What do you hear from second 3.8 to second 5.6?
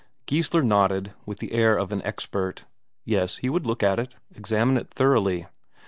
at it, examine it thoroughly.